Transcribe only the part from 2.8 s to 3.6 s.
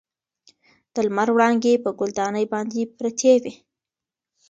پرتې وې.